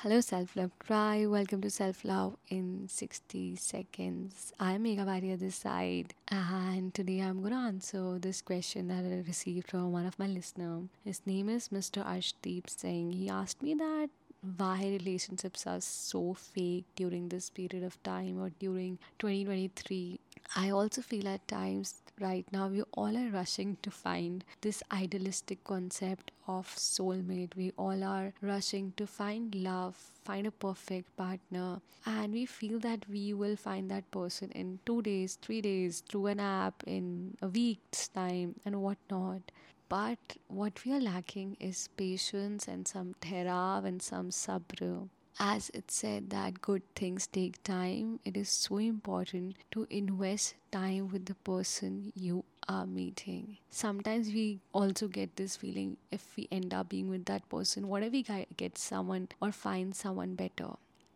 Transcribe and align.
Hello, 0.00 0.20
Self 0.20 0.56
Love 0.56 0.72
Tribe. 0.78 1.30
Welcome 1.30 1.62
to 1.62 1.70
Self 1.70 2.04
Love 2.04 2.36
in 2.48 2.86
60 2.86 3.56
Seconds. 3.56 4.52
I'm 4.60 4.84
Megha 4.84 5.06
Varia 5.06 5.38
this 5.38 5.56
side, 5.56 6.12
and 6.28 6.92
today 6.92 7.20
I'm 7.20 7.42
gonna 7.42 7.56
answer 7.56 8.18
this 8.18 8.42
question 8.42 8.88
that 8.88 9.06
I 9.06 9.24
received 9.26 9.70
from 9.70 9.92
one 9.92 10.04
of 10.04 10.18
my 10.18 10.26
listeners. 10.26 10.90
His 11.02 11.22
name 11.24 11.48
is 11.48 11.70
Mr. 11.70 12.04
Arshdeep 12.04 12.68
Singh. 12.68 13.12
He 13.12 13.30
asked 13.30 13.62
me 13.62 13.72
that 13.72 14.10
why 14.56 14.78
relationships 14.98 15.66
are 15.66 15.80
so 15.80 16.34
fake 16.34 16.84
during 16.96 17.28
this 17.28 17.50
period 17.50 17.82
of 17.84 18.00
time 18.02 18.40
or 18.40 18.50
during 18.58 18.98
2023 19.18 20.20
I 20.54 20.70
also 20.70 21.02
feel 21.02 21.26
at 21.28 21.46
times 21.48 21.94
right 22.20 22.46
now 22.52 22.68
we 22.68 22.82
all 22.92 23.16
are 23.16 23.30
rushing 23.30 23.76
to 23.82 23.90
find 23.90 24.44
this 24.60 24.82
idealistic 24.92 25.64
concept 25.64 26.30
of 26.46 26.68
soulmate. 26.76 27.56
We 27.56 27.72
all 27.76 28.04
are 28.04 28.32
rushing 28.40 28.92
to 28.96 29.06
find 29.06 29.54
love, 29.54 29.96
find 30.24 30.46
a 30.46 30.50
perfect 30.52 31.16
partner, 31.16 31.80
and 32.06 32.32
we 32.32 32.46
feel 32.46 32.78
that 32.80 33.08
we 33.08 33.34
will 33.34 33.56
find 33.56 33.90
that 33.90 34.10
person 34.10 34.50
in 34.52 34.78
two 34.86 35.02
days, 35.02 35.36
three 35.42 35.60
days, 35.60 36.02
through 36.08 36.26
an 36.26 36.40
app, 36.40 36.82
in 36.86 37.36
a 37.42 37.48
week's 37.48 38.08
time, 38.08 38.54
and 38.64 38.80
whatnot. 38.82 39.42
But 39.88 40.36
what 40.48 40.84
we 40.84 40.92
are 40.92 41.00
lacking 41.00 41.56
is 41.60 41.88
patience 41.96 42.68
and 42.68 42.86
some 42.86 43.14
therav 43.20 43.84
and 43.84 44.02
some 44.02 44.30
sabr 44.30 45.08
as 45.38 45.70
it 45.74 45.90
said 45.90 46.30
that 46.30 46.62
good 46.62 46.82
things 46.94 47.26
take 47.26 47.62
time, 47.62 48.20
it 48.24 48.36
is 48.36 48.48
so 48.48 48.78
important 48.78 49.56
to 49.70 49.86
invest 49.90 50.54
time 50.70 51.08
with 51.08 51.26
the 51.26 51.34
person 51.34 52.12
you 52.14 52.44
are 52.68 52.86
meeting. 52.86 53.58
Sometimes 53.70 54.28
we 54.28 54.60
also 54.72 55.08
get 55.08 55.36
this 55.36 55.56
feeling 55.56 55.98
if 56.10 56.34
we 56.36 56.48
end 56.50 56.72
up 56.72 56.88
being 56.88 57.10
with 57.10 57.26
that 57.26 57.46
person, 57.50 57.88
what 57.88 58.02
if 58.02 58.12
we 58.12 58.24
get 58.56 58.78
someone 58.78 59.28
or 59.42 59.52
find 59.52 59.94
someone 59.94 60.34
better? 60.34 60.70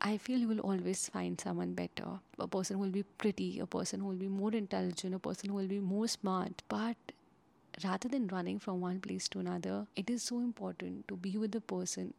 I 0.00 0.18
feel 0.18 0.38
you 0.38 0.48
will 0.48 0.60
always 0.60 1.08
find 1.08 1.40
someone 1.40 1.72
better. 1.72 2.20
A 2.38 2.46
person 2.46 2.76
who 2.76 2.82
will 2.82 2.90
be 2.90 3.02
pretty, 3.02 3.58
a 3.58 3.66
person 3.66 4.00
who 4.00 4.06
will 4.06 4.14
be 4.14 4.28
more 4.28 4.52
intelligent, 4.52 5.14
a 5.14 5.18
person 5.18 5.48
who 5.48 5.56
will 5.56 5.66
be 5.66 5.80
more 5.80 6.06
smart. 6.06 6.62
But 6.68 6.96
rather 7.82 8.08
than 8.08 8.28
running 8.28 8.58
from 8.58 8.80
one 8.80 9.00
place 9.00 9.28
to 9.30 9.38
another, 9.40 9.86
it 9.96 10.10
is 10.10 10.22
so 10.22 10.38
important 10.38 11.08
to 11.08 11.16
be 11.16 11.36
with 11.36 11.52
the 11.52 11.60
person 11.60 12.14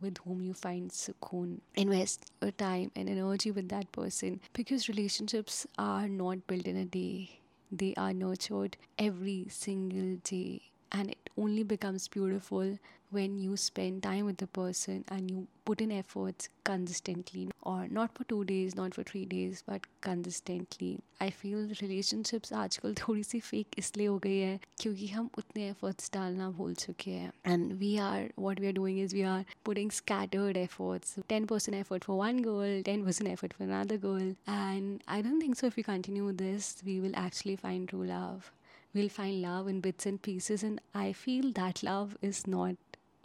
with 0.00 0.18
whom 0.18 0.42
you 0.42 0.54
find 0.54 0.90
sukoon. 0.90 1.60
Invest 1.74 2.30
your 2.40 2.52
time 2.52 2.90
and 2.94 3.08
energy 3.08 3.50
with 3.50 3.68
that 3.70 3.90
person 3.92 4.40
because 4.52 4.88
relationships 4.88 5.66
are 5.76 6.08
not 6.08 6.46
built 6.46 6.66
in 6.66 6.76
a 6.76 6.84
day. 6.84 7.40
They 7.70 7.94
are 7.96 8.12
nurtured 8.12 8.76
every 8.98 9.46
single 9.50 10.16
day 10.22 10.62
and 10.91 11.09
it 11.11 11.29
only 11.37 11.63
becomes 11.63 12.07
beautiful 12.07 12.77
when 13.09 13.37
you 13.39 13.55
spend 13.55 14.01
time 14.03 14.25
with 14.25 14.37
the 14.37 14.47
person 14.47 15.03
and 15.09 15.29
you 15.29 15.47
put 15.65 15.81
in 15.81 15.91
efforts 15.91 16.49
consistently 16.63 17.49
or 17.61 17.87
not 17.87 18.13
for 18.15 18.23
two 18.23 18.43
days 18.43 18.75
not 18.75 18.93
for 18.93 19.03
three 19.03 19.25
days 19.25 19.63
but 19.67 19.81
consistently 20.01 20.99
I 21.21 21.29
feel 21.29 21.67
relationships 21.81 22.51
आजकल 22.51 22.93
थोड़ी 23.01 23.23
सी 23.23 23.39
fake 23.39 23.77
इसलिए 23.77 24.07
हो 24.07 24.17
गई 24.23 24.37
है 24.39 24.59
क्योंकि 24.81 25.07
हम 25.07 25.29
उतने 25.37 25.71
efforts 25.73 26.11
डालना 26.13 26.49
भूल 26.57 26.73
चुके 26.85 27.11
हैं 27.11 27.31
and 27.53 27.77
we 27.83 27.91
are 28.07 28.23
what 28.47 28.59
we 28.63 28.71
are 28.71 28.77
doing 28.79 28.97
is 29.05 29.13
we 29.19 29.23
are 29.33 29.45
putting 29.69 29.93
scattered 29.99 30.57
efforts 30.63 31.15
10% 31.35 31.79
effort 31.81 32.09
for 32.09 32.17
one 32.23 32.41
girl 32.49 32.81
10% 32.89 33.31
effort 33.35 33.53
for 33.53 33.63
another 33.69 33.97
girl 34.09 34.35
and 34.57 35.03
I 35.07 35.21
don't 35.21 35.39
think 35.45 35.61
so 35.61 35.67
if 35.67 35.79
we 35.81 35.87
continue 35.93 36.33
this 36.43 36.75
we 36.91 36.99
will 37.05 37.15
actually 37.27 37.57
find 37.67 37.87
true 37.93 38.05
love 38.15 38.51
we'll 38.94 39.08
find 39.08 39.42
love 39.42 39.68
in 39.68 39.80
bits 39.80 40.06
and 40.06 40.20
pieces, 40.20 40.62
and 40.62 40.80
I 40.94 41.12
feel 41.12 41.52
that 41.52 41.82
love 41.82 42.16
is 42.22 42.46
not 42.46 42.76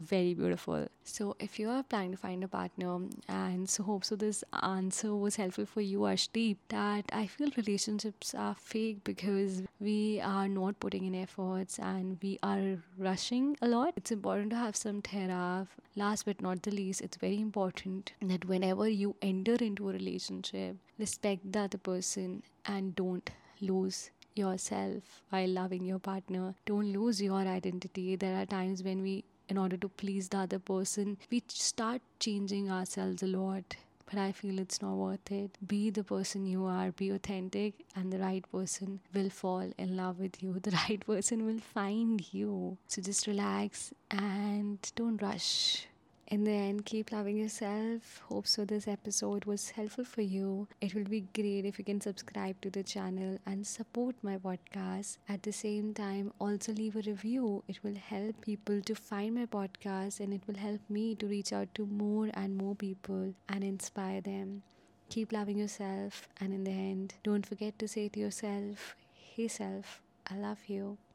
very 0.02 0.33
beautiful. 0.33 0.88
So, 1.03 1.36
if 1.39 1.59
you 1.59 1.70
are 1.70 1.83
planning 1.83 2.11
to 2.11 2.17
find 2.17 2.44
a 2.44 2.47
partner, 2.47 3.00
and 3.28 3.70
so 3.70 3.83
hope 3.83 4.03
so, 4.05 4.16
this 4.16 4.44
answer 4.61 5.16
was 5.16 5.36
helpful 5.36 5.66
for 5.66 5.81
you, 5.81 6.00
Ashdeep. 6.00 6.58
That 6.70 7.05
I 7.14 7.28
feel 7.28 7.50
relationships 7.55 8.33
are 8.33 8.55
fake 8.55 9.03
because 9.03 9.61
we 9.80 10.20
are 10.22 10.47
not 10.47 10.80
putting 10.80 11.05
in 11.05 11.15
efforts 11.15 11.80
and 11.80 12.17
we 12.21 12.39
are 12.43 12.77
rushing 12.98 13.55
a 13.61 13.67
lot. 13.67 13.93
It's 13.95 14.11
important 14.11 14.49
to 14.52 14.58
have 14.58 14.76
some 14.76 15.02
therav. 15.02 15.67
Last 15.95 16.26
but 16.26 16.42
not 16.42 16.64
the 16.64 16.71
least, 16.71 17.02
it's 17.02 17.17
very 17.17 17.39
important 17.39 18.14
that 18.21 18.45
whenever 18.45 18.88
you 18.89 19.15
enter 19.21 19.55
into 19.55 19.89
a 19.89 19.93
relationship, 19.93 20.77
respect 20.98 21.52
the 21.52 21.59
other 21.61 21.77
person 21.77 22.43
and 22.65 22.95
don't 22.95 23.30
lose 23.61 24.09
yourself 24.38 25.23
while 25.30 25.48
loving 25.49 25.86
your 25.86 25.99
partner. 25.99 26.55
Don't 26.66 26.92
lose 26.94 27.21
your 27.21 27.42
identity. 27.42 28.16
There 28.16 28.36
are 28.42 28.45
times 28.45 28.83
when 28.83 29.02
we, 29.02 29.23
in 29.49 29.58
order 29.58 29.77
to 29.77 29.89
please 29.89 30.30
the 30.30 30.38
other 30.39 30.60
person, 30.60 31.17
we 31.32 31.44
start 31.48 32.02
changing 32.20 32.70
ourselves 32.71 33.23
a 33.23 33.27
lot. 33.27 33.76
But 34.05 34.20
I 34.20 34.32
feel 34.32 34.60
it's 34.60 34.82
not 34.82 34.95
worth 34.95 35.32
it. 35.32 35.58
Be 35.66 35.89
the 35.89 36.04
person 36.04 36.45
you 36.45 36.66
are, 36.66 36.92
be 36.92 37.10
authentic, 37.10 37.73
and 37.95 38.11
the 38.11 38.20
right 38.20 38.45
person 38.52 38.99
will 39.14 39.30
fall 39.30 39.71
in 39.77 39.95
love 39.98 40.20
with 40.20 40.44
you. 40.44 40.60
The 40.64 40.71
right 40.71 41.04
person 41.05 41.45
will 41.45 41.60
find 41.60 42.21
you. 42.33 42.77
So 42.88 43.02
just 43.02 43.27
relax 43.27 43.94
and 44.11 44.77
don't 44.95 45.21
rush. 45.21 45.88
In 46.33 46.45
the 46.45 46.52
end, 46.52 46.83
keep 46.83 47.11
loving 47.11 47.38
yourself. 47.38 48.23
Hope 48.27 48.48
so 48.48 48.66
this 48.66 48.88
episode 48.88 49.45
was 49.45 49.70
helpful 49.70 50.04
for 50.04 50.23
you. 50.23 50.67
It 50.82 50.95
will 50.95 51.04
be 51.04 51.27
great 51.32 51.64
if 51.64 51.77
you 51.77 51.86
can 51.86 52.02
subscribe 52.02 52.60
to 52.61 52.71
the 52.71 52.82
channel 52.82 53.38
and 53.45 53.67
support 53.67 54.16
my 54.23 54.38
podcast. 54.39 55.20
At 55.30 55.44
the 55.44 55.52
same 55.52 55.94
time, 55.94 56.33
also 56.39 56.73
leave 56.73 56.95
a 56.95 57.02
review. 57.02 57.64
It 57.67 57.83
will 57.83 57.94
help 57.95 58.42
people 58.42 58.82
to 58.82 58.95
find 58.95 59.36
my 59.36 59.45
podcast 59.45 60.21
and 60.21 60.33
it 60.33 60.42
will 60.48 60.58
help 60.58 60.82
me 60.89 61.14
to 61.17 61.27
reach 61.27 61.54
out 61.54 61.67
to 61.76 61.86
more 61.86 62.32
and 62.33 62.58
more 62.58 62.73
people 62.73 63.36
and 63.48 63.64
inspire 63.64 64.21
them. 64.21 64.64
Keep 65.10 65.33
loving 65.33 65.60
yourself, 65.60 66.27
and 66.42 66.52
in 66.52 66.64
the 66.64 66.71
end, 66.71 67.14
don't 67.23 67.45
forget 67.45 67.77
to 67.77 67.88
say 67.88 68.10
to 68.10 68.20
yourself, 68.20 68.95
Hey, 69.14 69.48
self, 69.48 70.02
I 70.27 70.38
love 70.38 70.65
you. 70.65 70.98